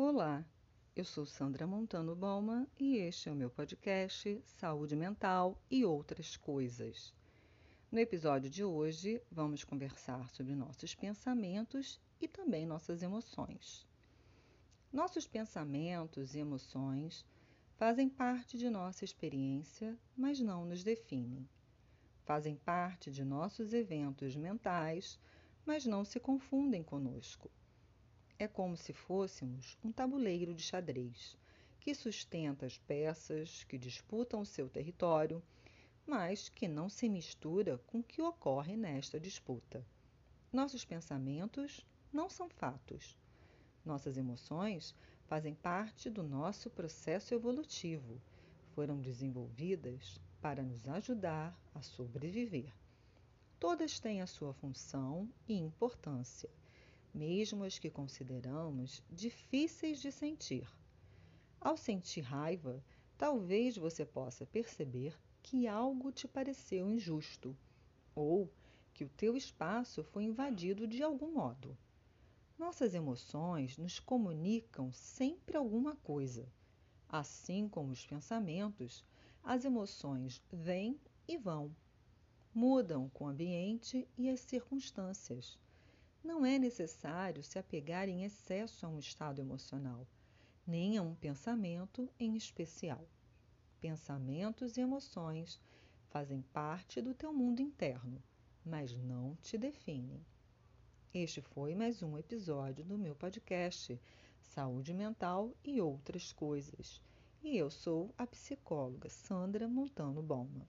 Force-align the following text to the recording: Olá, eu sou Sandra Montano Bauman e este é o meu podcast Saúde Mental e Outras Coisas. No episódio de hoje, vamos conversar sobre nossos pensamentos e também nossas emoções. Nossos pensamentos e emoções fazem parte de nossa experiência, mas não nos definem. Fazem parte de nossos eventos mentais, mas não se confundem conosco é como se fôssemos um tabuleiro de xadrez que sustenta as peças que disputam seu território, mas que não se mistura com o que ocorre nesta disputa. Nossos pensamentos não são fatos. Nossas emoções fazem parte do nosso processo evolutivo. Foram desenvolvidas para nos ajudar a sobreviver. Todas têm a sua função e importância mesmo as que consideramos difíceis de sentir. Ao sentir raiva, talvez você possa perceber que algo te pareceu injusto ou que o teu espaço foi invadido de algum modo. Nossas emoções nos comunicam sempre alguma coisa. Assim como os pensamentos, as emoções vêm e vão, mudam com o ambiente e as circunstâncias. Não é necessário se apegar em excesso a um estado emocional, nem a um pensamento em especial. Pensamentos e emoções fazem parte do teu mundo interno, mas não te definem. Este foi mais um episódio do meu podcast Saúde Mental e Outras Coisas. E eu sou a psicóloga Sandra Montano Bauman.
Olá, 0.00 0.46
eu 0.94 1.04
sou 1.04 1.26
Sandra 1.26 1.66
Montano 1.66 2.14
Bauman 2.14 2.68
e 2.78 2.98
este 2.98 3.28
é 3.28 3.32
o 3.32 3.34
meu 3.34 3.50
podcast 3.50 4.40
Saúde 4.44 4.94
Mental 4.94 5.60
e 5.68 5.84
Outras 5.84 6.36
Coisas. 6.36 7.12
No 7.90 7.98
episódio 7.98 8.48
de 8.48 8.62
hoje, 8.62 9.20
vamos 9.28 9.64
conversar 9.64 10.30
sobre 10.30 10.54
nossos 10.54 10.94
pensamentos 10.94 12.00
e 12.20 12.28
também 12.28 12.64
nossas 12.64 13.02
emoções. 13.02 13.88
Nossos 14.92 15.26
pensamentos 15.26 16.36
e 16.36 16.38
emoções 16.38 17.26
fazem 17.74 18.08
parte 18.08 18.56
de 18.56 18.70
nossa 18.70 19.04
experiência, 19.04 19.98
mas 20.16 20.38
não 20.38 20.64
nos 20.64 20.84
definem. 20.84 21.44
Fazem 22.24 22.54
parte 22.54 23.10
de 23.10 23.24
nossos 23.24 23.72
eventos 23.72 24.36
mentais, 24.36 25.18
mas 25.66 25.84
não 25.84 26.04
se 26.04 26.20
confundem 26.20 26.84
conosco 26.84 27.50
é 28.38 28.46
como 28.46 28.76
se 28.76 28.92
fôssemos 28.92 29.76
um 29.82 29.90
tabuleiro 29.90 30.54
de 30.54 30.62
xadrez 30.62 31.36
que 31.80 31.92
sustenta 31.92 32.66
as 32.66 32.78
peças 32.78 33.64
que 33.64 33.76
disputam 33.76 34.44
seu 34.44 34.68
território, 34.68 35.42
mas 36.06 36.48
que 36.48 36.68
não 36.68 36.88
se 36.88 37.08
mistura 37.08 37.78
com 37.86 37.98
o 37.98 38.02
que 38.02 38.22
ocorre 38.22 38.76
nesta 38.76 39.18
disputa. 39.18 39.84
Nossos 40.52 40.84
pensamentos 40.84 41.84
não 42.12 42.30
são 42.30 42.48
fatos. 42.48 43.16
Nossas 43.84 44.16
emoções 44.16 44.94
fazem 45.24 45.54
parte 45.54 46.08
do 46.08 46.22
nosso 46.22 46.70
processo 46.70 47.34
evolutivo. 47.34 48.20
Foram 48.74 49.00
desenvolvidas 49.00 50.20
para 50.40 50.62
nos 50.62 50.86
ajudar 50.88 51.58
a 51.74 51.82
sobreviver. 51.82 52.72
Todas 53.58 53.98
têm 53.98 54.22
a 54.22 54.26
sua 54.26 54.52
função 54.52 55.28
e 55.48 55.54
importância 55.54 56.48
mesmo 57.18 57.64
as 57.64 57.80
que 57.80 57.90
consideramos 57.90 59.02
difíceis 59.10 60.00
de 60.00 60.12
sentir. 60.12 60.70
Ao 61.60 61.76
sentir 61.76 62.20
raiva, 62.20 62.80
talvez 63.16 63.76
você 63.76 64.06
possa 64.06 64.46
perceber 64.46 65.18
que 65.42 65.66
algo 65.66 66.12
te 66.12 66.28
pareceu 66.28 66.88
injusto 66.88 67.56
ou 68.14 68.48
que 68.94 69.04
o 69.04 69.08
teu 69.08 69.36
espaço 69.36 70.04
foi 70.04 70.24
invadido 70.24 70.86
de 70.86 71.02
algum 71.02 71.32
modo. 71.32 71.76
Nossas 72.56 72.94
emoções 72.94 73.76
nos 73.76 73.98
comunicam 73.98 74.92
sempre 74.92 75.56
alguma 75.56 75.96
coisa. 75.96 76.48
Assim 77.08 77.68
como 77.68 77.90
os 77.90 78.06
pensamentos, 78.06 79.04
as 79.42 79.64
emoções 79.64 80.40
vêm 80.52 81.00
e 81.26 81.36
vão, 81.36 81.74
mudam 82.54 83.08
com 83.08 83.24
o 83.24 83.28
ambiente 83.28 84.06
e 84.16 84.30
as 84.30 84.40
circunstâncias. 84.40 85.58
Não 86.22 86.44
é 86.44 86.58
necessário 86.58 87.42
se 87.42 87.58
apegar 87.58 88.08
em 88.08 88.24
excesso 88.24 88.84
a 88.84 88.88
um 88.88 88.98
estado 88.98 89.40
emocional, 89.40 90.06
nem 90.66 90.98
a 90.98 91.02
um 91.02 91.14
pensamento 91.14 92.08
em 92.18 92.36
especial. 92.36 93.08
Pensamentos 93.80 94.76
e 94.76 94.80
emoções 94.80 95.60
fazem 96.08 96.42
parte 96.52 97.00
do 97.00 97.14
teu 97.14 97.32
mundo 97.32 97.60
interno, 97.60 98.22
mas 98.64 98.94
não 98.96 99.36
te 99.36 99.56
definem. 99.56 100.20
Este 101.14 101.40
foi 101.40 101.74
mais 101.74 102.02
um 102.02 102.18
episódio 102.18 102.84
do 102.84 102.98
meu 102.98 103.14
podcast 103.14 103.98
Saúde 104.40 104.92
Mental 104.92 105.54
e 105.64 105.80
Outras 105.80 106.32
Coisas. 106.32 107.00
E 107.42 107.56
eu 107.56 107.70
sou 107.70 108.12
a 108.18 108.26
psicóloga 108.26 109.08
Sandra 109.08 109.68
Montano 109.68 110.22
Bauman. 110.22 110.66